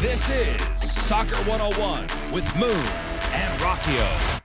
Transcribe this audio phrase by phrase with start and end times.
[0.00, 2.70] This is Soccer 101 with Moon
[3.32, 4.40] and Rocchio.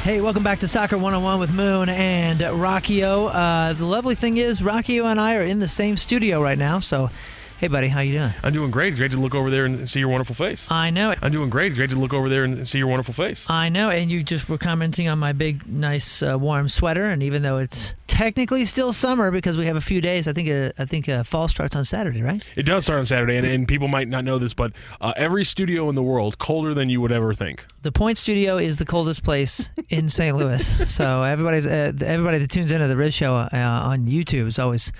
[0.00, 3.30] Hey, welcome back to Soccer 101 with Moon and Rocchio.
[3.32, 6.78] Uh, the lovely thing is, Rocchio and I are in the same studio right now,
[6.78, 7.10] so
[7.58, 8.32] Hey, buddy, how you doing?
[8.44, 8.94] I'm doing great.
[8.94, 10.70] Great to look over there and see your wonderful face.
[10.70, 11.12] I know.
[11.20, 11.74] I'm doing great.
[11.74, 13.50] Great to look over there and see your wonderful face.
[13.50, 13.90] I know.
[13.90, 17.06] And you just were commenting on my big, nice, uh, warm sweater.
[17.06, 20.48] And even though it's technically still summer because we have a few days, I think
[20.48, 22.48] uh, I think uh, fall starts on Saturday, right?
[22.54, 25.44] It does start on Saturday, and, and people might not know this, but uh, every
[25.44, 27.66] studio in the world colder than you would ever think.
[27.82, 30.36] The Point Studio is the coldest place in St.
[30.36, 30.62] Louis.
[30.88, 34.92] So everybody's uh, everybody that tunes into the Riz Show uh, on YouTube is always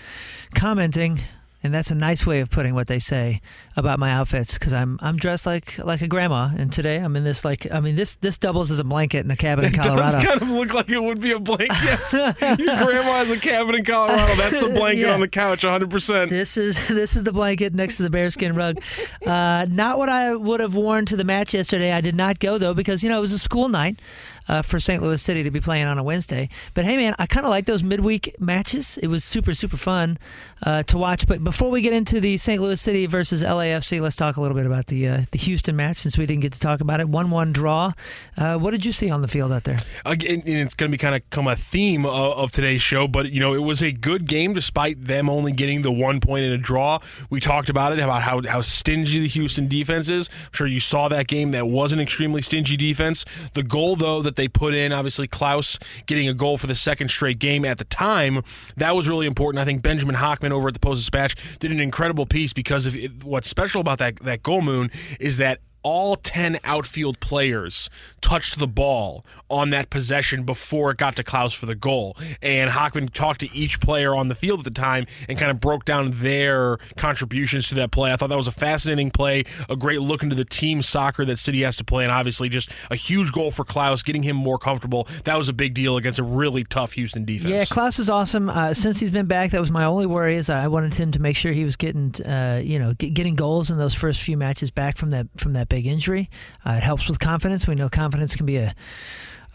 [0.55, 1.21] commenting
[1.63, 3.41] and that's a nice way of putting what they say
[3.77, 7.25] about my outfits because I'm I'm dressed like like a grandma, and today I'm in
[7.25, 9.99] this like I mean this this doubles as a blanket in a cabin in Colorado.
[10.09, 11.69] It does kind of look like it would be a blanket.
[11.89, 14.35] Yes, your grandma has a cabin in Colorado.
[14.35, 15.15] That's the blanket yeah.
[15.15, 15.91] on the couch, 100.
[15.91, 18.81] percent This is this is the blanket next to the bearskin rug.
[19.25, 21.93] Uh, not what I would have worn to the match yesterday.
[21.93, 24.01] I did not go though because you know it was a school night
[24.49, 25.03] uh, for St.
[25.03, 26.49] Louis City to be playing on a Wednesday.
[26.75, 28.99] But hey, man, I kind of like those midweek matches.
[28.99, 30.19] It was super, super fun
[30.63, 31.27] uh, to watch.
[31.27, 32.61] But before we get into the St.
[32.61, 35.99] Louis City versus LAFC, let's talk a little bit about the uh, the Houston match
[35.99, 37.09] since we didn't get to talk about it.
[37.09, 37.93] One-one draw.
[38.37, 39.77] Uh, what did you see on the field out there?
[40.05, 43.31] Again, it's going to be kind of come a theme of, of today's show, but
[43.31, 46.53] you know it was a good game despite them only getting the one point in
[46.53, 46.99] a draw.
[47.31, 50.29] We talked about it about how how stingy the Houston defense is.
[50.29, 51.51] I'm sure you saw that game.
[51.51, 53.25] That was an extremely stingy defense.
[53.55, 54.93] The goal though that they put in.
[54.93, 58.43] Obviously, Klauss getting a goal for the second straight game at the time.
[58.79, 59.61] That was really important.
[59.61, 62.97] I think Benjamin Hockman over at the Post Dispatch did an incredible piece because of
[62.97, 64.91] it, what's special about that, that goal, Moon,
[65.21, 67.89] is that all 10 outfield players
[68.21, 72.17] touched the ball on that possession before it got to Klauss for the goal.
[72.43, 75.61] And Hockman talked to each player on the field at the time and kind of
[75.61, 78.13] broke down their contributions to that play.
[78.13, 81.39] I thought that was a fascinating play, a great look into the team soccer that
[81.39, 84.59] City has to play, and obviously just a huge goal for Klauss, getting him more
[84.59, 85.07] comfortable.
[85.25, 87.51] That was a big deal against a really tough Houston defense.
[87.51, 88.49] Yeah, Klauss is awesome.
[88.49, 91.21] Uh, since he's been back, that was my only worry is I wanted him to
[91.21, 94.71] make sure he was getting, uh, you know, getting goals in those first few matches
[94.71, 96.31] back from that from that big injury.
[96.65, 97.67] Uh, it helps with confidence.
[97.67, 98.75] We know confidence can be a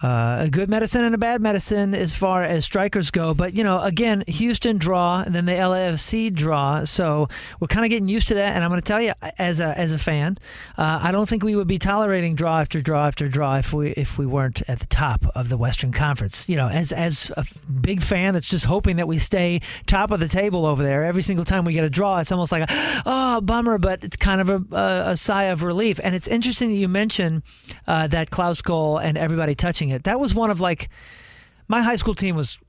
[0.03, 3.33] uh, a good medicine and a bad medicine as far as strikers go.
[3.33, 6.83] But, you know, again, Houston draw and then the LAFC draw.
[6.83, 8.53] So we're kind of getting used to that.
[8.53, 10.37] And I'm going to tell you, as a, as a fan,
[10.77, 13.91] uh, I don't think we would be tolerating draw after draw after draw if we
[13.91, 16.49] if we weren't at the top of the Western Conference.
[16.49, 20.19] You know, as, as a big fan that's just hoping that we stay top of
[20.19, 23.01] the table over there every single time we get a draw, it's almost like, a,
[23.05, 25.99] oh, bummer, but it's kind of a, a, a sigh of relief.
[26.03, 27.43] And it's interesting that you mentioned
[27.87, 30.03] uh, that Klauss goal and everybody touching it it.
[30.03, 30.89] That was one of like
[31.67, 32.59] my high school team was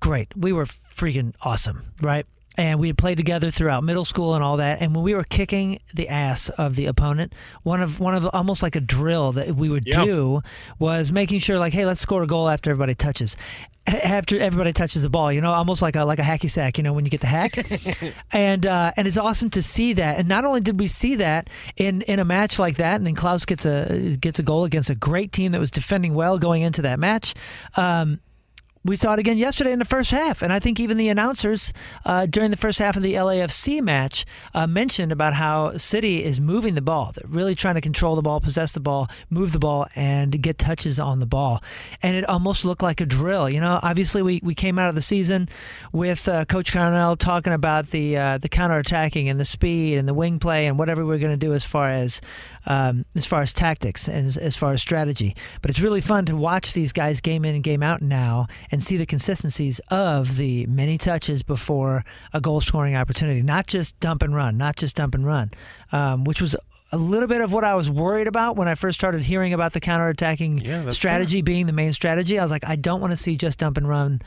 [0.00, 0.28] great.
[0.36, 2.26] We were freaking awesome, right?
[2.56, 4.82] And we had played together throughout middle school and all that.
[4.82, 8.62] And when we were kicking the ass of the opponent, one of one of almost
[8.62, 10.04] like a drill that we would yep.
[10.04, 10.42] do
[10.78, 13.36] was making sure, like, hey, let's score a goal after everybody touches.
[13.86, 16.84] After everybody touches the ball, you know, almost like a like a hacky sack, you
[16.84, 17.56] know, when you get the hack,
[18.32, 20.18] and uh, and it's awesome to see that.
[20.18, 23.16] And not only did we see that in in a match like that, and then
[23.16, 26.62] Klauss gets a gets a goal against a great team that was defending well going
[26.62, 27.34] into that match.
[27.76, 28.20] Um,
[28.84, 30.42] we saw it again yesterday in the first half.
[30.42, 31.72] And I think even the announcers
[32.04, 36.40] uh, during the first half of the LAFC match uh, mentioned about how City is
[36.40, 37.12] moving the ball.
[37.14, 40.58] They're really trying to control the ball, possess the ball, move the ball, and get
[40.58, 41.62] touches on the ball.
[42.02, 43.48] And it almost looked like a drill.
[43.48, 45.48] You know, obviously we, we came out of the season
[45.92, 50.14] with uh, Coach Carnell talking about the uh, the counterattacking and the speed and the
[50.14, 52.20] wing play and whatever we're going to do as far as
[52.66, 55.34] um, as far as tactics and as, as far as strategy.
[55.60, 58.82] But it's really fun to watch these guys game in and game out now and
[58.82, 64.22] see the consistencies of the many touches before a goal scoring opportunity, not just dump
[64.22, 65.50] and run, not just dump and run,
[65.92, 66.56] um, which was
[66.94, 69.72] a little bit of what I was worried about when I first started hearing about
[69.72, 72.38] the counterattacking Yeah, strategy being the main strategy.
[72.38, 74.20] I was like, I don't want to see just dump and run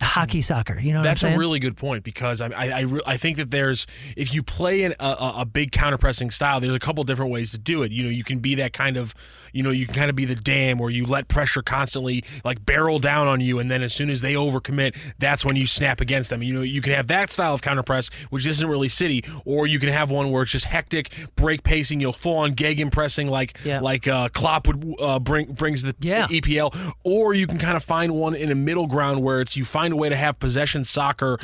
[0.00, 0.78] hockey soccer.
[0.80, 3.36] You know what That's a really good point because I I I, re- I think
[3.36, 3.86] that there's
[4.16, 7.52] if you play in a, a big counter pressing style, there's a couple different ways
[7.52, 7.92] to do it.
[7.92, 9.14] You know, you can be that kind of,
[9.52, 12.64] you know, you can kind of be the dam where you let pressure constantly like
[12.64, 16.00] barrel down on you, and then as soon as they overcommit, that's when you snap
[16.00, 16.42] against them.
[16.42, 19.66] You know, you can have that style of counter press, which isn't really city, or
[19.66, 22.90] you can have one where it's just hectic, break pacing, you know, full on gegen
[22.90, 23.80] pressing like Yeah.
[23.80, 26.26] like uh, Klopp would uh, bring brings the Yeah.
[26.28, 29.64] EPL, or you can kind of find one in a middle ground where it's you
[29.64, 31.40] find a way to have possession soccer.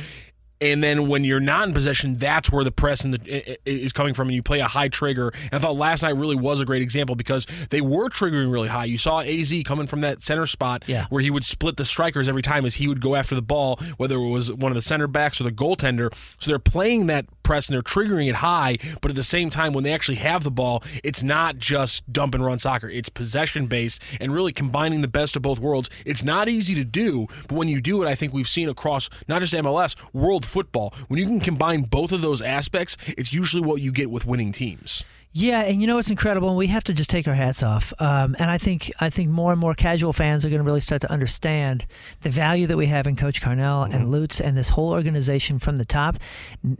[0.60, 4.12] And then when you're not in possession, that's where the press and the, is coming
[4.14, 5.28] from, and you play a high trigger.
[5.44, 8.68] And I thought last night really was a great example because they were triggering really
[8.68, 8.84] high.
[8.86, 11.06] You saw Az coming from that center spot Yeah.
[11.10, 13.78] where he would split the strikers every time as he would go after the ball,
[13.98, 16.12] whether it was one of the center backs or the goaltender.
[16.38, 19.72] So they're playing that press and they're triggering it high, but at the same time,
[19.72, 22.90] when they actually have the ball, it's not just dump and run soccer.
[22.90, 25.88] It's possession based and really combining the best of both worlds.
[26.04, 29.08] It's not easy to do, but when you do it, I think we've seen across
[29.28, 30.92] not just MLS, world football.
[31.08, 34.52] When you can combine both of those aspects, it's usually what you get with winning
[34.52, 35.04] teams.
[35.30, 37.92] Yeah, and you know it's incredible, and we have to just take our hats off.
[38.00, 40.80] Um, and I think I think more and more casual fans are going to really
[40.80, 41.84] start to understand
[42.22, 45.76] the value that we have in Coach Carnell and Lutz and this whole organization from
[45.76, 46.16] the top.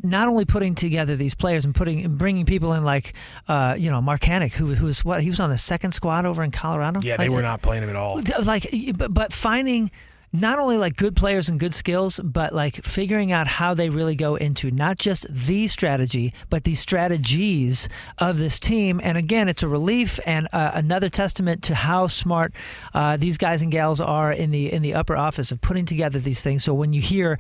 [0.02, 3.12] Not only putting together these players and putting and bringing people in like,
[3.48, 6.42] uh, you know, Markanich, who who was what he was on the second squad over
[6.42, 7.00] in Colorado.
[7.02, 8.22] Yeah, they Like, were not playing him at all.
[8.44, 8.66] like
[8.96, 9.90] but, but finding
[10.32, 14.14] not only like good players and good skills but like figuring out how they really
[14.14, 17.88] go into not just the strategy but the strategies
[18.19, 19.00] of this team.
[19.02, 22.54] And again it's a relief and uh, another testament to how smart
[22.94, 26.19] uh, these guys and gals are in the in the upper office of putting together
[26.19, 26.64] these things.
[26.64, 27.38] So when you hear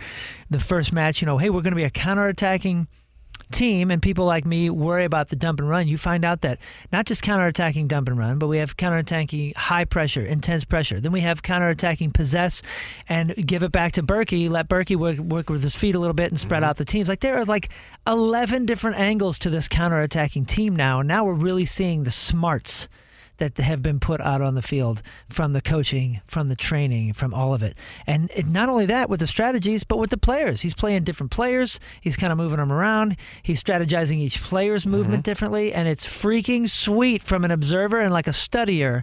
[0.50, 2.86] the first match you know hey we're going to be a counterattacking
[3.50, 6.58] team and people like me worry about the dump and run, you find out that
[6.92, 11.00] not just counterattacking dump and run, but we have counterattacking high pressure, intense pressure.
[11.00, 12.62] Then we have counterattacking possess
[13.08, 16.14] and give it back to Burki, let Burki work, work with his feet a little
[16.14, 16.70] bit and spread mm-hmm.
[16.70, 17.08] out the teams.
[17.08, 17.70] Like there are like
[18.06, 21.00] 11 different angles to this counterattacking team now.
[21.00, 22.88] And now we're really seeing the smarts
[23.38, 27.32] that have been put out on the field from the coaching, from the training, from
[27.32, 27.76] all of it.
[28.06, 30.60] And it, not only that with the strategies, but with the players.
[30.60, 31.80] He's playing different players.
[32.00, 33.16] He's kind of moving them around.
[33.42, 34.92] He's strategizing each player's mm-hmm.
[34.92, 35.72] movement differently.
[35.72, 39.02] And it's freaking sweet from an observer and like a studier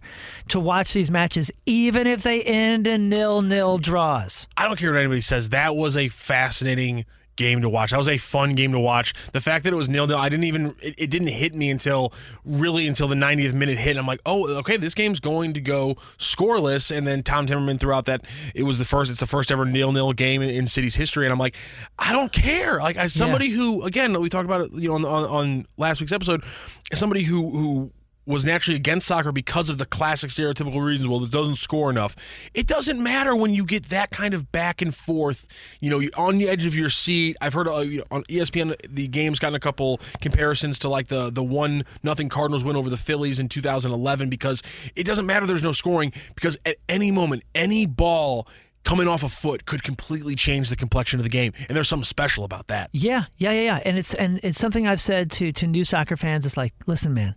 [0.50, 4.48] to watch these matches, even if they end in nil nil draws.
[4.58, 5.50] I don't care what anybody says.
[5.50, 7.06] That was a fascinating
[7.36, 7.92] game to watch.
[7.92, 9.14] That was a fun game to watch.
[9.32, 11.70] The fact that it was nil nil, I didn't even it, it didn't hit me
[11.70, 13.98] until really until the 90th minute hit.
[13.98, 16.96] I'm like, oh, okay, this game's going to go scoreless.
[16.96, 19.66] And then Tom Timmerman threw out that it was the first, it's the first ever
[19.66, 21.26] nil nil game in, in City's history.
[21.26, 21.56] And I'm like,
[22.00, 22.80] I don't care.
[22.80, 26.00] Like as somebody who, again, we talked about it, you know, on, on, on last
[26.00, 26.44] week's episode,
[26.92, 27.92] as somebody who who
[28.26, 31.08] was naturally against soccer because of the classic stereotypical reasons.
[31.08, 32.16] Well, it doesn't score enough.
[32.54, 35.48] It doesn't matter when you get that kind of back and forth.
[35.80, 37.38] You know, on the edge of your seat.
[37.42, 41.08] I've heard uh, you know, on ESPN the game's gotten a couple comparisons to like
[41.08, 44.62] the the one nothing Cardinals win over the Phillies in 2011 because
[44.96, 45.46] it doesn't matter.
[45.46, 48.48] There's no scoring because at any moment, any ball.
[48.84, 52.04] Coming off a foot could completely change the complexion of the game, and there's something
[52.04, 52.92] special about that.
[52.94, 53.80] Yeah, yeah, yeah, yeah.
[53.84, 56.46] And it's and it's something I've said to to new soccer fans.
[56.46, 57.34] It's like, listen, man,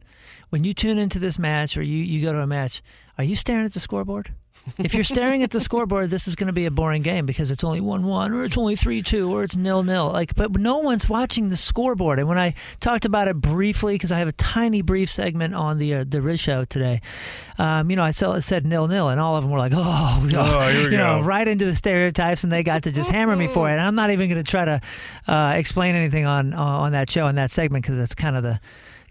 [0.51, 2.83] when you tune into this match or you you go to a match,
[3.17, 4.33] are you staring at the scoreboard?
[4.79, 7.51] if you're staring at the scoreboard, this is going to be a boring game because
[7.51, 10.11] it's only one one or it's only three two or it's nil nil.
[10.11, 12.19] Like, but no one's watching the scoreboard.
[12.19, 15.79] And when I talked about it briefly, because I have a tiny brief segment on
[15.79, 17.01] the uh, the Riz show today,
[17.59, 20.33] um, you know, I said, nil nil, and all of them were like, oh, you
[20.33, 23.11] know, Oh, here we you know, right into the stereotypes, and they got to just
[23.11, 23.73] hammer me for it.
[23.73, 24.81] And I'm not even going to try to
[25.27, 28.61] uh, explain anything on on that show in that segment because that's kind of the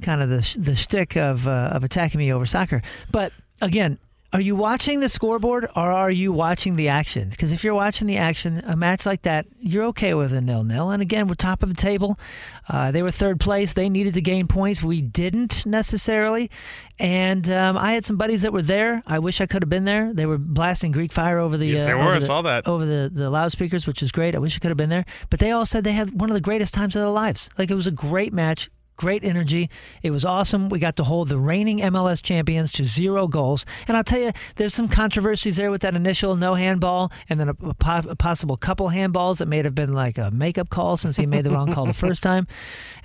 [0.02, 2.82] kind of the the shtick of uh, of attacking me over soccer.
[3.12, 4.00] But again.
[4.34, 7.30] Are you watching the scoreboard or are you watching the action?
[7.30, 10.66] Because if you're watching the action, a match like that, you're okay with a nil
[10.66, 10.90] nil.
[10.92, 12.20] And again, we're top of the table.
[12.68, 13.74] Uh, they were third place.
[13.74, 14.84] They needed to gain points.
[14.84, 16.52] We didn't necessarily.
[17.00, 19.02] And um, I had some buddies that were there.
[19.08, 20.14] I wish I could have been there.
[20.14, 22.04] They were blasting Greek fire over the Yes, they uh, were.
[22.04, 22.68] over I the- saw that.
[22.68, 24.36] over the, the loudspeakers, which is great.
[24.36, 25.06] I wish I could have been there.
[25.30, 27.50] But they all said they had one of the greatest times of their lives.
[27.58, 29.70] Like it was a great match, great energy.
[30.04, 30.70] It was awesome.
[30.70, 33.66] We got to hold the reigning MLS champions to zero goals.
[33.88, 37.50] And I'll tell you, there's some controversies there with that initial no handball and then
[37.50, 40.98] a, a, po- a possible couple handballs that may have been like a makeup call
[40.98, 42.48] since he made the wrong call the first time.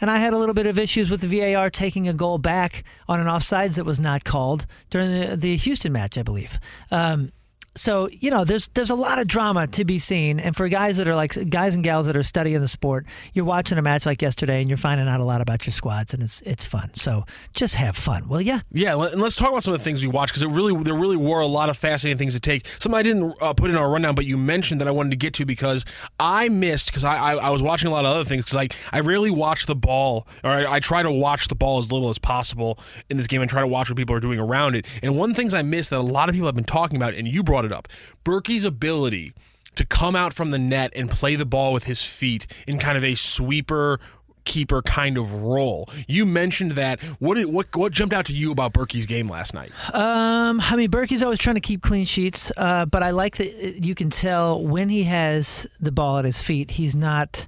[0.01, 2.85] And I had a little bit of issues with the VAR taking a goal back
[3.09, 6.59] on an offsides that was not called during the, the Houston match, I believe.
[6.91, 7.31] Um,
[7.75, 10.41] so you know there's there's a lot of drama to be seen.
[10.41, 13.45] And for guys that are like guys and gals that are studying the sport you're
[13.45, 16.23] watching a match like yesterday and you're finding out a lot about your squads and
[16.23, 16.91] it's it's fun.
[16.95, 17.25] So
[17.55, 18.61] just have fun will ya?
[18.71, 20.95] Yeah and let's talk about some of the things we watched because it really there
[20.95, 22.67] really were a lot of fascinating things to take.
[22.79, 25.17] Some i didn't uh, put in our rundown but you mentioned that i wanted to
[25.17, 25.85] get to because
[26.21, 28.75] i missed because I, I, I was watching a lot of other things because like
[28.93, 32.11] i rarely watch the ball or I, I try to watch the ball as little
[32.11, 34.87] as possible in this game and try to watch what people are doing around it.
[35.02, 36.97] And one of the things i missed that a lot of people have been talking
[36.97, 37.88] about and you brought brought it up.
[38.25, 39.33] Burki's ability
[39.75, 42.99] to come out from the net and play the ball with his feet in kind
[42.99, 44.00] of a sweeper
[44.45, 45.88] keeper kind of role.
[46.09, 47.00] You mentioned that.
[47.21, 49.71] What did, what what jumped out to you about Burki's game last night?
[49.95, 53.85] Um, I mean, Burki's always trying to keep clean sheets, uh, but I like that
[53.85, 57.47] you can tell when he has the ball at his feet, he's not.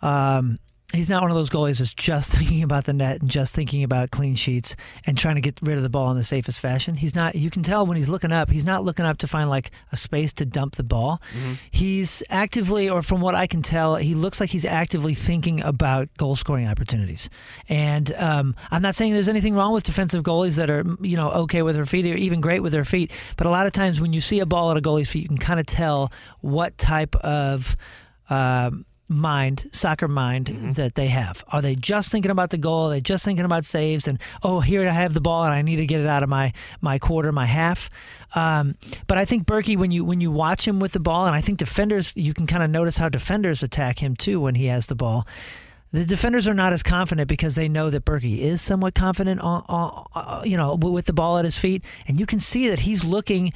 [0.00, 0.58] Um,
[0.92, 3.82] he's not one of those goalies that's just thinking about the net and just thinking
[3.82, 6.94] about clean sheets and trying to get rid of the ball in the safest fashion.
[6.94, 7.34] He's not.
[7.34, 8.50] You can tell when he's looking up.
[8.50, 11.22] He's not looking up to find like a space to dump the ball.
[11.36, 11.52] Mm-hmm.
[11.70, 16.08] He's actively, or from what I can tell, he looks like he's actively thinking about
[16.16, 17.30] goal scoring opportunities.
[17.68, 21.30] And um, I'm not saying there's anything wrong with defensive goalies that are you know
[21.30, 24.00] okay with their feet or even great with their feet, but a lot of times
[24.00, 26.76] when you see a ball at a goalie's feet, you can kind of tell what
[26.78, 27.76] type of
[28.30, 30.72] um, mind, soccer mind mm-hmm.
[30.72, 31.44] that they have?
[31.48, 32.86] Are they just thinking about the goal?
[32.86, 35.62] Are they just thinking about saves and oh, here I have the ball and I
[35.62, 37.90] need to get it out of my my quarter, my half.
[38.34, 38.76] Um,
[39.06, 41.40] but I think Burki, when you when you watch him with the ball, and I
[41.40, 44.86] think defenders, you can kind of notice how defenders attack him too when he has
[44.86, 45.26] the ball.
[45.92, 49.62] The defenders are not as confident because they know that Burki is somewhat confident, on,
[49.68, 52.78] on, uh, you know, with the ball at his feet, and you can see that
[52.78, 53.52] he's looking,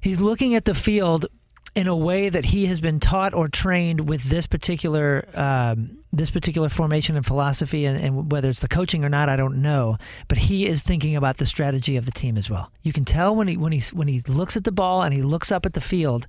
[0.00, 1.26] he's looking at the field
[1.74, 6.30] in a way that he has been taught or trained with this particular um, this
[6.30, 9.96] particular formation and philosophy, and, and, whether it's the coaching or not, I don't know.
[10.28, 12.70] But he is thinking about the strategy of the team as well.
[12.82, 15.22] You can tell when he when he when he looks at the ball and he
[15.22, 16.26] looks up at the field,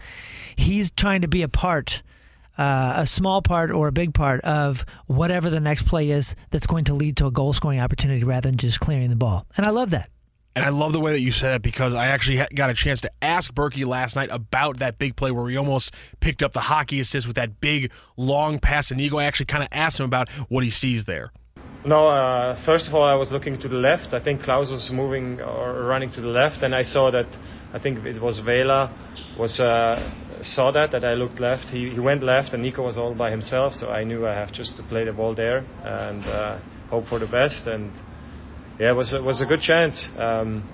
[0.55, 2.01] he's trying to be a part.
[2.55, 6.67] Uh, a small part or a big part of whatever the next play is that's
[6.67, 9.47] going to lead to a goal scoring opportunity rather than just clearing the ball.
[9.57, 10.07] And I love that.
[10.55, 13.01] And I love the way that you said it because I actually got a chance
[13.01, 16.59] to ask Burki last night about that big play where he almost picked up the
[16.59, 18.91] hockey assist with that big long pass.
[18.91, 21.31] And Nico I actually kind of asked him about what he sees there.
[21.85, 24.13] No, uh, first of all, I was looking to the left.
[24.13, 27.25] I think Klauss was moving or running to the left, and I saw that.
[27.73, 28.93] I think it was Vela
[29.37, 31.65] was uh, saw that that I looked left.
[31.65, 33.73] He, he went left, and Nico was all by himself.
[33.73, 37.19] So I knew I have just to play the ball there and uh, hope for
[37.19, 37.67] the best.
[37.67, 37.91] And
[38.79, 40.07] yeah, it was it was a good chance.
[40.17, 40.67] Um,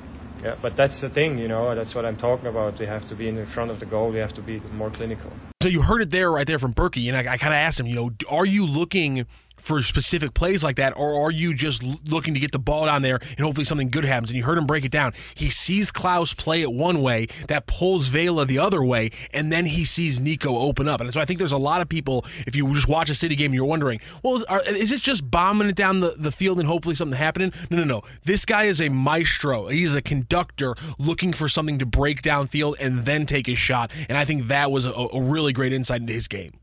[0.44, 1.76] yeah, but that's the thing, you know.
[1.76, 2.80] That's what I'm talking about.
[2.80, 4.12] We have to be in front of the goal.
[4.12, 5.32] We have to be more clinical.
[5.62, 7.80] So you heard it there, right there from Burki, and I, I kind of asked
[7.80, 9.26] him, you know, are you looking
[9.60, 13.02] for specific plays like that, or are you just looking to get the ball down
[13.02, 14.30] there and hopefully something good happens?
[14.30, 15.14] And you heard him break it down.
[15.36, 19.66] He sees Klauss play it one way, that pulls Vela the other way, and then
[19.66, 21.02] he sees Nico open up.
[21.02, 23.36] And so I think there's a lot of people, if you just watch a City
[23.36, 26.68] game, you're wondering, well, is, are, is just bombing it down the, the field and
[26.68, 27.52] hopefully something happening?
[27.70, 28.02] No, no, no.
[28.24, 29.68] This guy is a maestro.
[29.68, 33.92] He's a conductor looking for something to break downfield and then take his shot.
[34.08, 36.59] And I think that was a, a really great insight into his game.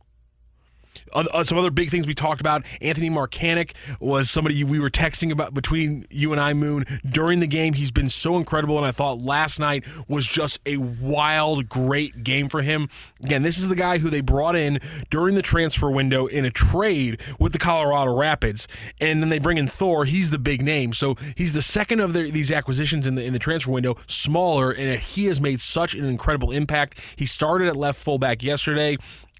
[1.13, 2.65] Uh, some other big things we talked about.
[2.81, 7.47] Anthony Markanich was somebody we were texting about between you and I, Moon, during the
[7.47, 7.75] game.
[7.75, 12.49] He's been so incredible, and I thought last night was just a wild, great game
[12.49, 12.89] for him.
[13.23, 16.51] Again, this is the guy who they brought in during the transfer window in a
[16.51, 18.69] trade with the Colorado Rapids,
[19.01, 20.05] and then they bring in Thor.
[20.05, 23.33] He's the big name, so he's the second of the, these acquisitions in the in
[23.33, 26.99] the transfer window, smaller, and he has made such an incredible impact.
[27.17, 28.97] He started at left fullback yesterday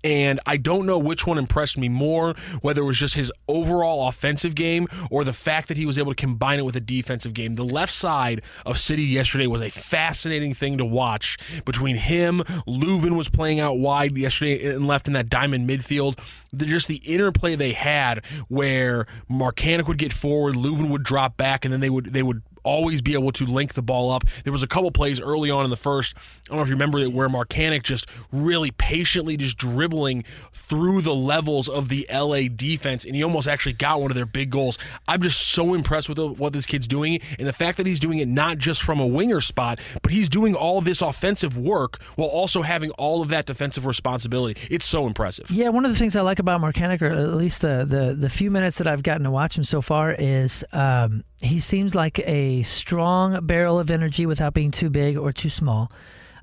[0.07, 4.07] and I don't know which one impressed me more, whether it was just his overall
[4.07, 7.35] offensive game or the fact that he was able to combine it with a defensive
[7.35, 7.55] game.
[7.55, 11.37] The left side of City yesterday was a fascinating thing to watch.
[11.65, 16.21] Between him, Löwen was playing out wide yesterday and left in that diamond midfield.
[16.55, 21.73] Just the interplay they had where Markanich would get forward, Löwen would drop back, and
[21.73, 24.25] then they would they would always be able to link the ball up.
[24.45, 26.15] There was a couple plays early on in the first.
[26.17, 31.03] I don't know if you remember it, where Markanich just really patiently just dribbling through
[31.03, 34.51] the levels of the LA defense, and he almost actually got one of their big
[34.51, 34.79] goals.
[35.07, 38.19] I'm just so impressed with what this kid's doing, and the fact that he's doing
[38.19, 42.29] it not just from a winger spot, but he's doing all this offensive work while
[42.29, 44.61] also having all of that defensive responsibility.
[44.71, 45.51] It's so impressive.
[45.51, 48.29] Yeah, one of the things I like about Markanich, or at least the the the
[48.29, 52.19] few minutes that I've gotten to watch him so far, is um, he seems like
[52.21, 55.91] a strong barrel of energy without being too big or too small.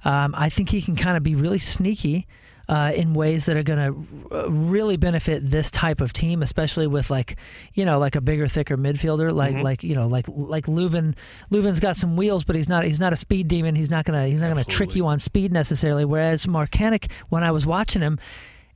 [0.06, 2.28] Um, I think he can kind of be really sneaky
[2.70, 3.80] uh, in ways that are going
[4.32, 7.36] to really benefit this type of team, especially with like
[7.74, 9.64] you know like a bigger, thicker midfielder like Mm-hmm.
[9.64, 11.16] like you know like like Löwen.
[11.52, 13.76] Löwen's got some wheels, but he's not he's not a speed demon.
[13.76, 16.06] He's not gonna he's not gonna trick you on speed necessarily.
[16.06, 18.18] Whereas Markanich, when I was watching him.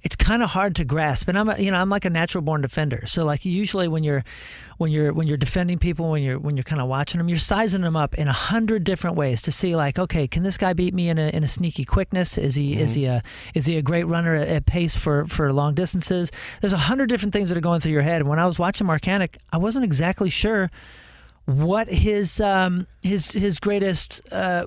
[0.04, 2.42] It's kind of hard to grasp, and I'm a, you know I'm like a natural
[2.42, 3.04] born defender.
[3.08, 4.24] So like usually when you're
[4.78, 7.40] when you're when you're defending people when you're when you're kind of watching them, you're
[7.40, 10.74] sizing them up in a hundred different ways to see like okay, can this guy
[10.74, 12.38] beat me in a in a sneaky quickness?
[12.38, 13.24] Is he is he a
[13.54, 16.32] is he a great runner at, at pace for for long distances?
[16.62, 18.22] There's a hundred different things that are going through your head.
[18.22, 20.70] And when I was watching Markanich, I wasn't exactly sure
[21.46, 24.66] what his um his his greatest uh,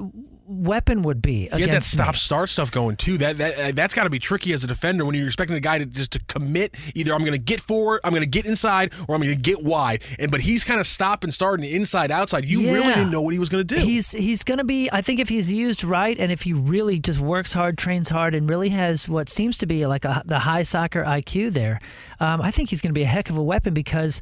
[0.51, 3.19] weapon would be Get that stop start stuff going too.
[3.19, 5.61] That that uh, that's got to be tricky as a defender when you're expecting a
[5.61, 6.75] guy to just to commit.
[6.95, 9.41] Either I'm going to get forward, I'm going to get inside, or I'm going to
[9.41, 10.03] get wide.
[10.19, 12.47] And but he's kind of stop and starting inside outside.
[12.47, 13.81] You really didn't know what he was going to do.
[13.81, 14.91] He's he's going to be.
[14.93, 18.35] I think if he's used right, and if he really just works hard, trains hard,
[18.35, 21.81] and really has what seems to be like a, the high soccer IQ there,
[22.19, 24.21] um, I think he's going to be a heck of a weapon because.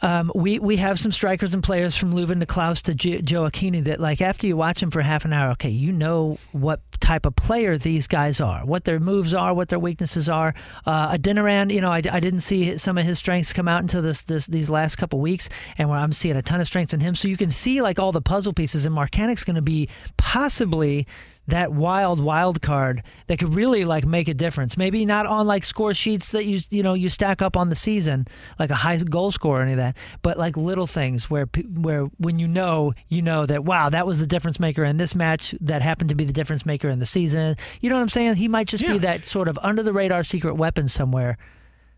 [0.00, 4.00] Um, we we have some strikers and players from Löwen to Klauss to Gioacchini that
[4.00, 7.34] like after you watch him for half an hour, okay, you know what type of
[7.36, 10.54] player these guys are, what their moves are, what their weaknesses are.
[10.84, 14.24] Uh, you know, I, I didn't see some of his strengths come out until this
[14.24, 17.14] this these last couple weeks, and where I'm seeing a ton of strengths in him.
[17.14, 21.06] So you can see like all the puzzle pieces, and Markanich's going to be possibly
[21.48, 24.76] that wild wild card that could really like make a difference.
[24.76, 27.74] Maybe not on like score sheets that you you know you stack up on the
[27.74, 28.26] season
[28.58, 32.04] like a high goal score or any of that, but like little things where where
[32.18, 35.54] when you know you know that wow that was the difference maker in this match
[35.60, 37.56] that happened to be the difference maker in the season.
[37.80, 38.36] You know what I'm saying?
[38.36, 38.92] He might just Yeah.
[38.92, 41.38] be that sort of under the radar secret weapon somewhere.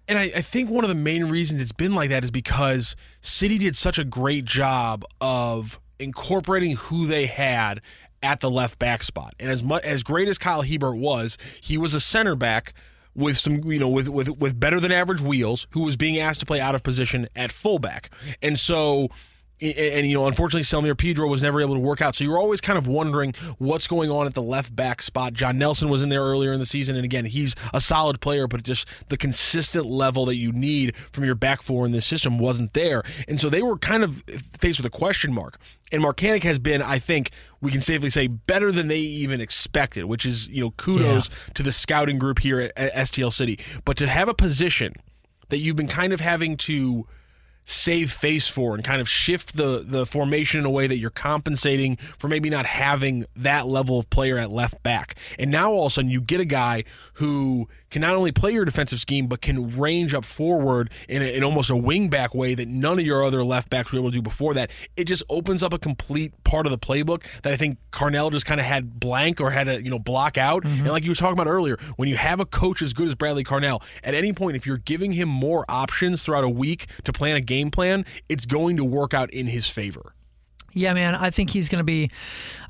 [0.09, 2.97] And I, I think one of the main reasons it's been like that is because
[3.21, 7.81] City did such a great job of incorporating who they had
[8.23, 9.35] at the left back spot.
[9.39, 12.75] And as much as great as Kyle Hiebert was, he was a center back
[13.15, 16.41] with some you know with with with better than average wheels who was being asked
[16.41, 18.11] to play out of position at fullback.
[18.43, 19.09] And so
[19.61, 22.17] and, and, you know, unfortunately, Selmir Pedro was never able to work out.
[22.17, 25.35] So you were always kind of wondering what's going on at the left back spot.
[25.35, 28.47] John Nelson was in there earlier in the season, and again, he's a solid player,
[28.47, 32.39] but just the consistent level that you need from your back four in this system
[32.39, 33.03] wasn't there.
[33.29, 35.59] And so they were kind of faced with a question mark.
[35.93, 40.05] And Markanich has been, I think, we can safely say, better than they even expected,
[40.05, 43.59] which is, you know, kudos to the scouting group here at, at STL City.
[43.85, 44.95] But to have a position
[45.49, 47.07] that you've been kind of having to
[47.71, 51.11] save face for and kind of shift the the formation in a way that you're
[51.11, 55.15] compensating for maybe not having that level of player at left back.
[55.39, 58.53] And now all of a sudden you get a guy who can not only play
[58.53, 62.35] your defensive scheme but can range up forward in, a, in almost a wing back
[62.35, 64.71] way that none of your other left backs were able to do before that.
[64.97, 68.47] It just opens up a complete part of the playbook that I think Carnell just
[68.47, 70.65] kind of had blank or had to you know block out.
[70.65, 70.81] Mm-hmm.
[70.81, 73.15] And like you were talking about earlier, when you have a coach as good as
[73.15, 77.13] Bradley Carnell, at any point if you're giving him more options throughout a week to
[77.13, 80.15] plan a game plan, it's going to work out in his favor.
[80.73, 82.11] Yeah, man, I think he's going to be,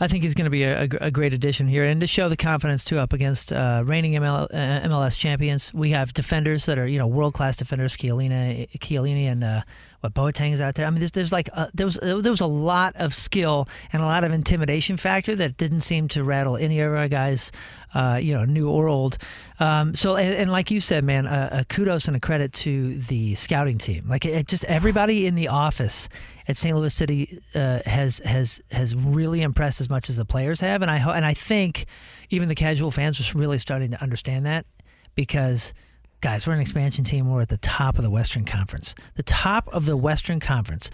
[0.00, 2.28] I think he's going to be a, a- a great addition here, and to show
[2.28, 5.72] the confidence too up against uh, reigning ML, uh, MLS champions.
[5.74, 9.62] We have defenders that are you know world class defenders, Chiellini, Chiellini, and uh,
[10.00, 10.86] what is out there.
[10.86, 14.02] I mean, there's there's like a, there was there was a lot of skill and
[14.02, 17.52] a lot of intimidation factor that didn't seem to rattle any of our guys,
[17.94, 19.18] uh, you know, new or old.
[19.58, 22.96] Um, so and, and like you said, man, uh, a kudos and a credit to
[22.98, 24.06] the scouting team.
[24.08, 26.08] Like it, just everybody in the office
[26.50, 26.76] at St.
[26.76, 30.90] Louis City uh, has has has really impressed as much as the players have, and
[30.90, 31.86] I ho- and I think
[32.28, 34.66] even the casual fans are really starting to understand that
[35.14, 35.72] because
[36.20, 37.30] guys, we're an expansion team.
[37.30, 40.90] We're at the top of the Western Conference, the top of the Western Conference,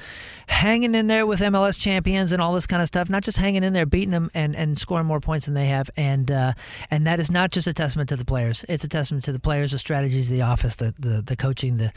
[0.47, 3.11] hanging in there with MLS champions and all this kind of stuff.
[3.11, 5.91] Not just hanging in there, beating them and, and scoring more points than they have,
[5.97, 6.53] and uh,
[6.91, 8.65] and that is not just a testament to the players.
[8.69, 11.93] It's a testament to the players, the strategies, the office, the the, the coaching, the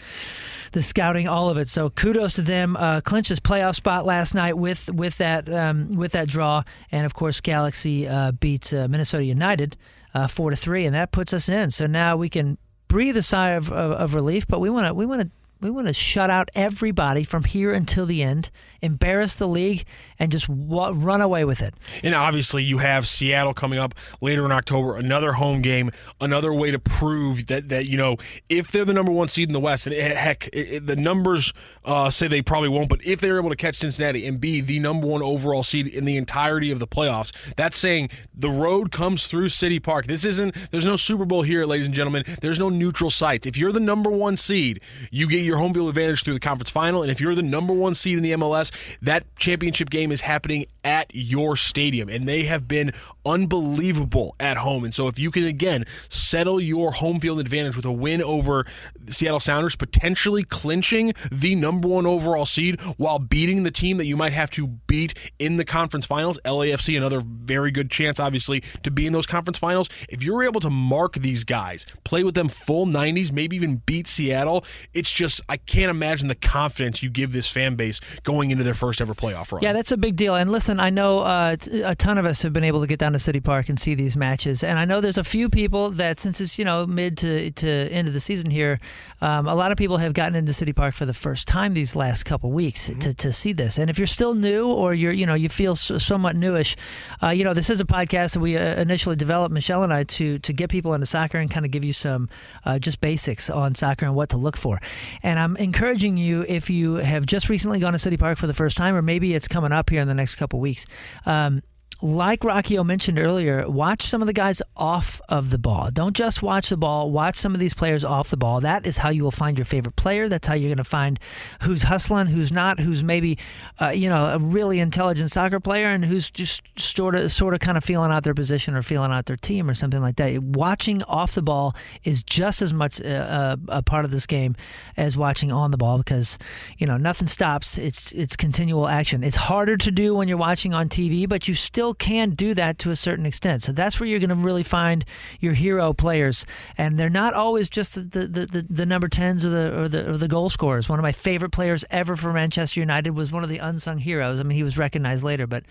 [0.71, 1.69] the scouting, all of it.
[1.69, 2.75] So kudos to them.
[2.77, 7.13] Uh, clinches playoff spot last night with with that um, with that draw, and of
[7.13, 9.77] course Galaxy uh, beat uh, Minnesota United
[10.13, 11.71] uh, four to three, and that puts us in.
[11.71, 12.57] So now we can
[12.89, 14.45] breathe a sigh of, of, of relief.
[14.45, 15.29] But we want to we want to
[15.61, 18.49] we want to shut out everybody from here until the end,
[18.81, 19.83] embarrass the league,
[20.17, 21.73] and just w- run away with it.
[22.01, 25.91] And obviously, you have Seattle coming up later in October, another home game,
[26.21, 28.17] another way to prove that that you know
[28.47, 30.95] if they're the number one seed in the West, and it, heck, it, it, the
[30.95, 34.61] numbers uh, say they probably won't, but if they're able to catch Cincinnati and be
[34.61, 38.91] the number one overall seed in the entirety of the playoffs, that's saying the road
[38.91, 40.07] comes through City Park.
[40.07, 40.55] This isn't.
[40.71, 42.23] There's no Super Bowl here, ladies and gentlemen.
[42.41, 43.45] There's no neutral sites.
[43.45, 44.79] If you're the number one seed,
[45.11, 47.01] you get your home field advantage through the conference final.
[47.01, 50.65] And if you're the number one seed in the MLS, that championship game is happening
[50.83, 52.09] at your stadium.
[52.09, 52.91] And they have been
[53.25, 54.83] unbelievable at home.
[54.83, 58.65] And so if you can, again, settle your home field advantage with a win over
[59.09, 64.17] Seattle Sounders, potentially clinching the number one overall seed while beating the team that you
[64.17, 68.91] might have to beat in the conference finals, LAFC, another very good chance, obviously, to
[68.91, 69.89] be in those conference finals.
[70.09, 74.07] If you're able to mark these guys, play with them full 90s, maybe even beat
[74.07, 78.63] Seattle, it's just, I can't imagine the confidence you give this fan base going into
[78.63, 79.61] their first ever playoff run.
[79.61, 80.35] Yeah, that's a big deal.
[80.35, 83.13] And listen, I know uh, a ton of us have been able to get down
[83.13, 86.19] to City Park and see these matches, and I know there's a few people that
[86.19, 88.79] since it's you know mid to to end of the season here,
[89.21, 91.95] um, a lot of people have gotten into City Park for the first time these
[91.95, 92.99] last couple weeks mm-hmm.
[92.99, 93.77] to, to see this.
[93.77, 96.77] And if you're still new or you're you know you feel somewhat newish,
[97.21, 100.03] uh, you know this is a podcast that we uh, initially developed Michelle and I
[100.03, 102.29] to to get people into soccer and kind of give you some
[102.65, 104.79] uh, just basics on soccer and what to look for.
[105.23, 108.53] And I'm encouraging you if you have just recently gone to City Park for the
[108.53, 110.85] first time, or maybe it's coming up here in the next couple weeks.
[111.25, 111.61] Um,
[112.01, 115.89] like Rocchio mentioned earlier, watch some of the guys off of the ball.
[115.91, 118.61] Don't just watch the ball, watch some of these players off the ball.
[118.61, 120.29] That is how you will find your favorite player.
[120.29, 121.19] That's how you're going to find
[121.61, 123.37] who's hustling, who's not, who's maybe,
[123.81, 127.59] uh, you know, a really intelligent soccer player and who's just sort of, sort of
[127.59, 130.41] kind of feeling out their position or feeling out their team or something like that.
[130.41, 134.25] Watching off the ball is just as much a, uh, a, a part of this
[134.25, 134.55] game
[134.95, 136.37] as watching on the ball because,
[136.77, 137.77] you know, nothing stops.
[137.77, 139.21] It's, it's continual action.
[139.21, 142.53] It's harder to do when you're watching on TV, but you still still can do
[142.53, 143.63] that to a certain extent.
[143.63, 145.03] So that's where you're going to really find
[145.39, 146.45] your hero players,
[146.77, 150.11] and they're not always just the the, the, the number tens or the, or the
[150.11, 150.87] or the goal scorers.
[150.87, 154.39] One of my favorite players ever for Manchester United was one of the unsung heroes.
[154.39, 155.63] I mean, he was recognized later, but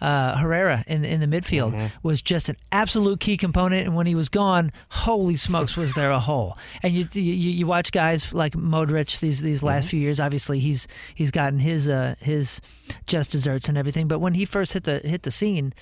[0.00, 1.86] uh, Herrera in in the midfield mm-hmm.
[2.02, 3.86] was just an absolute key component.
[3.86, 6.56] And when he was gone, holy smokes, was there a hole?
[6.82, 9.90] And you you, you watch guys like Modric these these last mm-hmm.
[9.90, 10.20] few years.
[10.20, 12.60] Obviously, he's he's gotten his uh, his
[13.06, 14.08] just desserts and everything.
[14.08, 15.72] But when he first hit the hit the scene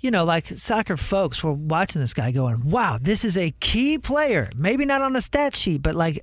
[0.00, 3.98] you know, like soccer folks were watching this guy going, wow, this is a key
[3.98, 4.48] player.
[4.56, 6.20] Maybe not on a stat sheet, but like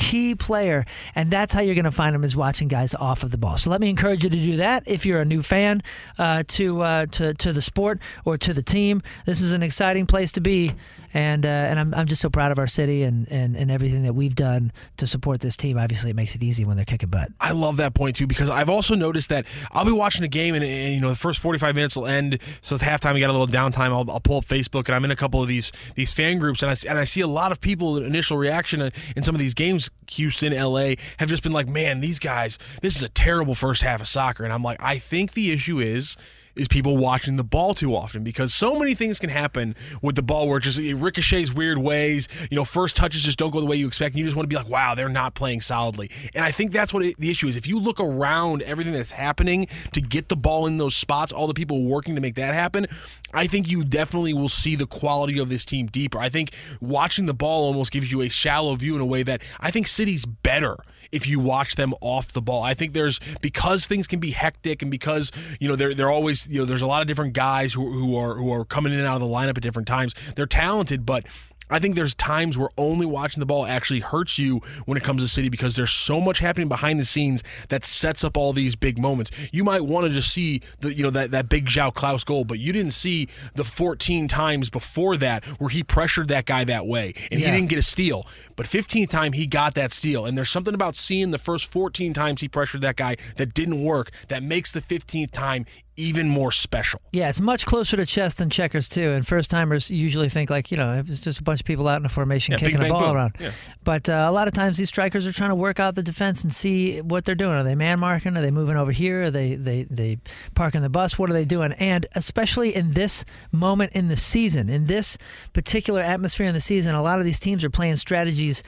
[0.00, 0.84] key player,
[1.14, 3.58] and that's how you're going to find him is watching guys off of the ball.
[3.58, 5.82] So let me encourage you to do that if you're a new fan
[6.18, 9.02] uh, to uh, to to the sport or to the team.
[9.26, 10.72] This is an exciting place to be,
[11.12, 14.02] and uh, and I'm, I'm just so proud of our city and, and and everything
[14.04, 15.78] that we've done to support this team.
[15.78, 17.30] Obviously, it makes it easy when they're kicking butt.
[17.40, 20.54] I love that point too because I've also noticed that I'll be watching a game
[20.54, 23.14] and, and you know the first 45 minutes will end, so it's halftime.
[23.14, 23.90] We got a little downtime.
[23.90, 26.62] I'll, I'll, pull up Facebook and I'm in a couple of these these fan groups
[26.62, 29.54] and I and I see a lot of people initial reaction in some of these
[29.54, 29.90] games.
[30.12, 34.00] Houston, LA have just been like, man, these guys, this is a terrible first half
[34.00, 36.16] of soccer, and I'm like, I think the issue is
[36.54, 40.22] is people watching the ball too often because so many things can happen with the
[40.22, 42.28] ball where it just it ricochets weird ways.
[42.50, 44.44] You know, first touches just don't go the way you expect, and you just want
[44.44, 46.10] to be like, wow, they're not playing solidly.
[46.34, 47.56] And I think that's what it, the issue is.
[47.56, 51.46] If you look around everything that's happening to get the ball in those spots, all
[51.46, 52.86] the people working to make that happen,
[53.32, 56.18] I think you definitely will see the quality of this team deeper.
[56.18, 59.42] I think watching the ball almost gives you a shallow view in a way that
[59.60, 60.76] I think City's better
[61.12, 62.62] if you watch them off the ball.
[62.62, 66.39] I think there's because things can be hectic and because you know they're they're always
[66.48, 68.98] you know there's a lot of different guys who, who are who are coming in
[68.98, 70.14] and out of the lineup at different times.
[70.34, 71.26] They're talented, but
[71.70, 75.22] I think there's times where only watching the ball actually hurts you when it comes
[75.22, 78.74] to City because there's so much happening behind the scenes that sets up all these
[78.74, 79.30] big moments.
[79.52, 82.44] You might want to just see the you know that, that big João Klauss goal,
[82.44, 86.86] but you didn't see the 14 times before that where he pressured that guy that
[86.86, 87.46] way and yeah.
[87.46, 88.26] he didn't get a steal.
[88.56, 90.26] But 15th time he got that steal.
[90.26, 93.82] And there's something about seeing the first 14 times he pressured that guy that didn't
[93.82, 95.66] work that makes the 15th time
[96.00, 97.00] even more special.
[97.12, 99.10] Yeah, it's much closer to chess than checkers too.
[99.10, 102.00] And first timers usually think like you know it's just a bunch of people out
[102.00, 103.16] in a formation yeah, kicking the ball boom.
[103.16, 103.36] around.
[103.38, 103.52] Yeah.
[103.84, 106.42] But uh, a lot of times these strikers are trying to work out the defense
[106.42, 107.52] and see what they're doing.
[107.52, 108.36] Are they man marking?
[108.36, 109.24] Are they moving over here?
[109.24, 110.18] Are they they they
[110.54, 111.18] parking the bus?
[111.18, 111.72] What are they doing?
[111.72, 115.18] And especially in this moment in the season, in this
[115.52, 118.62] particular atmosphere in the season, a lot of these teams are playing strategies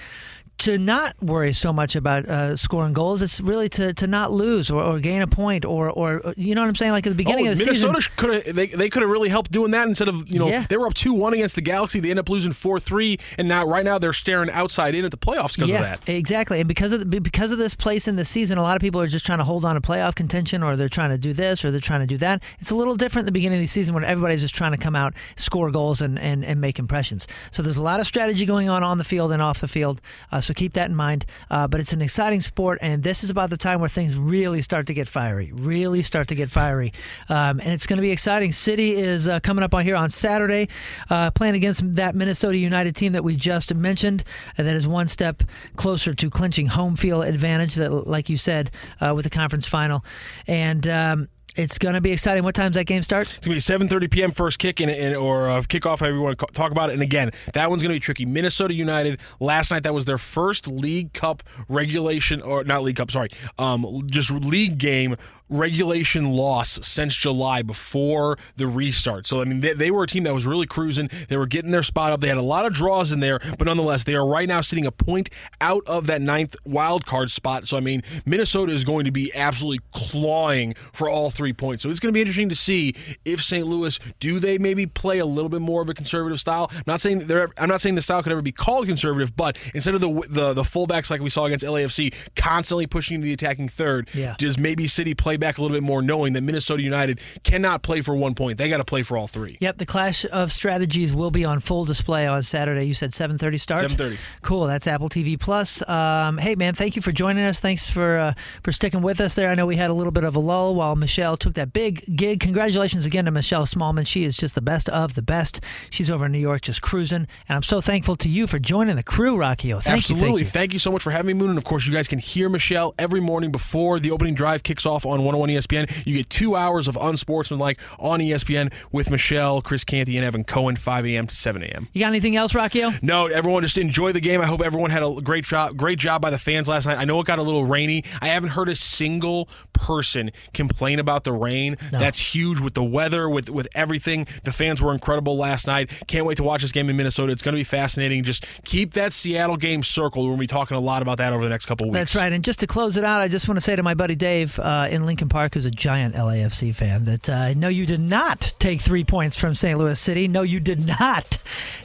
[0.63, 3.21] to not worry so much about uh, scoring goals.
[3.23, 6.63] It's really to, to not lose or, or gain a point or, or you know
[6.63, 6.93] what I'm saying.
[6.93, 9.29] Like at the beginning oh, of the Minnesota season, could they, they could have really
[9.29, 10.67] helped doing that instead of you know Yeah.
[10.69, 12.01] they were up two one against the Galaxy.
[12.01, 15.11] They end up losing four three, and now right now they're staring outside in at
[15.11, 16.09] the playoffs because yeah, of that.
[16.13, 16.61] exactly.
[16.61, 19.01] And because of the, because of this place in the season, a lot of people
[19.01, 21.65] are just trying to hold on to playoff contention, or they're trying to do this,
[21.65, 22.43] or they're trying to do that.
[22.61, 24.79] It's a little different at the beginning of the season when everybody's just trying to
[24.79, 27.27] come out, score goals, and, and, and make impressions.
[27.51, 30.01] So there's a lot of strategy going on on the field and off the field.
[30.31, 31.25] Uh, so keep that in mind.
[31.51, 34.61] Uh, but it's an exciting sport, and this is about the time where things really
[34.61, 36.93] start to get fiery, really start to get fiery,
[37.29, 38.53] um, and it's going to be exciting.
[38.53, 40.69] City is uh, coming up on here on Saturday,
[41.11, 44.25] uh, playing against that Minnesota United team that we just mentioned.
[44.57, 45.43] That is one step
[45.77, 47.75] closer to clinching home field advantage.
[47.77, 50.05] That, like you said, uh, with the conference final,
[50.47, 50.87] and.
[50.87, 52.45] Um, it's going to be exciting.
[52.45, 53.29] What time's that game start?
[53.37, 54.31] It's gonna be 7:30 p.m.
[54.31, 56.95] first kick and, or uh, kickoff, however you want to talk about it.
[56.95, 58.25] And again, that one's gonna be tricky.
[58.25, 63.11] Minnesota United last night that was their first League Cup regulation or not League Cup,
[63.11, 65.17] sorry, um, just league game
[65.49, 69.27] regulation loss since July before the restart.
[69.27, 71.11] So I mean, they, they were a team that was really cruising.
[71.29, 72.21] They were getting their spot up.
[72.21, 74.87] They had a lot of draws in there, but nonetheless, they are right now sitting
[74.87, 75.29] a point
[75.61, 77.67] out of that ninth wild card spot.
[77.69, 81.83] So I mean, Minnesota is going to be absolutely clawing for all three points.
[81.83, 83.67] So it's going to be interesting to see if St.
[83.67, 86.71] Louis do they maybe play a little bit more of a conservative style.
[86.73, 87.49] I'm not saying they're.
[87.59, 90.53] I'm not saying the style could ever be called conservative, but instead of the the
[90.55, 94.35] the fullbacks like we saw against LAFC constantly pushing to the attacking third, Yeah.
[94.39, 98.01] does maybe City play back a little bit more, knowing that Minnesota United cannot play
[98.01, 98.59] for one point.
[98.59, 99.59] They got to play for all three.
[99.61, 102.85] Yep, the clash of strategies will be on full display on Saturday.
[102.85, 103.83] You said 7:30 start.
[103.85, 104.19] 7:30.
[104.43, 104.67] Cool.
[104.67, 105.87] That's Apple TV Plus.
[105.89, 107.61] Um, hey man, thank you for joining us.
[107.61, 109.49] Thanks for uh, for sticking with us there.
[109.49, 112.17] I know we had a little bit of a lull while Michelle took that big
[112.17, 112.41] gig.
[112.41, 114.07] Congratulations again to Michelle Smallman.
[114.07, 115.61] She is just the best of the best.
[115.91, 118.97] She's over in New York just cruising, and I'm so thankful to you for joining
[118.97, 119.83] the crew, Rocchio.
[119.83, 120.43] Thank Absolutely.
[120.43, 120.49] you.
[120.49, 120.79] Thank you.
[120.79, 121.51] so much for having me, Moon.
[121.51, 124.87] And of course, you guys can hear Michelle every morning before the opening drive kicks
[124.87, 126.07] off on 101 ESPN.
[126.07, 130.77] You get two hours of unsportsmanlike on ESPN with Michelle, Chris Canty, and Evan Cohen,
[130.77, 131.27] 5 a.m.
[131.27, 131.89] to 7 a.m.
[131.93, 133.01] You got anything else, Rocchio?
[133.03, 134.41] No, everyone just enjoy the game.
[134.41, 136.99] I hope everyone had a great job, great job by the fans last night.
[136.99, 138.05] I know it got a little rainy.
[138.21, 141.77] I haven't heard a single person complain about the rain.
[141.91, 144.27] That's huge with the weather, with with everything.
[144.45, 145.91] The fans were incredible last night.
[146.07, 147.33] Can't wait to watch this game in Minnesota.
[147.33, 148.25] It's going to be fascinating.
[148.25, 150.27] Just keep that Seattle game circled.
[150.27, 151.95] We're going to be talking a lot about that over the next couple weeks.
[151.95, 152.33] That's right.
[152.33, 154.59] And just to close it out, I just want to say to my buddy Dave
[154.59, 158.55] uh, in Lincoln Park, who's a giant LAFC fan, that uh, no, you did not
[158.59, 159.79] take three points from St.
[159.79, 160.27] Louis City.
[160.27, 161.37] No, you did not,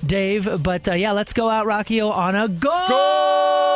[0.06, 0.64] Dave.
[0.64, 2.88] But uh, yeah, let's go out, Rocchio, on a goal!
[2.88, 3.68] goal!